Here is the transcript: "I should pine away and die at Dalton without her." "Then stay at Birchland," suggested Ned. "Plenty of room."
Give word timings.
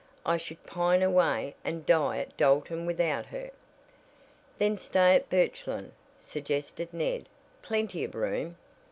"I 0.25 0.37
should 0.37 0.63
pine 0.63 1.03
away 1.03 1.53
and 1.63 1.85
die 1.85 2.17
at 2.17 2.35
Dalton 2.35 2.87
without 2.87 3.27
her." 3.27 3.51
"Then 4.57 4.79
stay 4.79 5.13
at 5.15 5.29
Birchland," 5.29 5.91
suggested 6.19 6.91
Ned. 6.91 7.29
"Plenty 7.61 8.03
of 8.05 8.15
room." 8.15 8.57